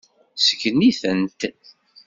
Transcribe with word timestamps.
Sgen-itent. 0.45 1.41